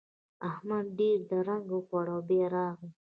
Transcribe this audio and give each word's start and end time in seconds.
احمد 0.49 0.85
ډېر 0.99 1.17
درنګ 1.31 1.65
وخوړ 1.75 2.05
او 2.13 2.19
بيا 2.29 2.45
راغی. 2.55 2.89